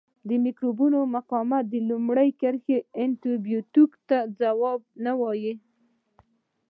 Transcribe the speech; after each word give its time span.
د 0.29 0.29
مکروبونو 0.43 0.99
مقاومت 1.15 1.63
د 1.69 1.75
لومړۍ 1.89 2.29
کرښې 2.41 2.77
انټي 3.01 3.31
بیوټیکو 3.45 3.97
ته 4.09 4.17
ځواب 4.39 4.79
نه 5.05 5.13
وایي. 5.21 5.53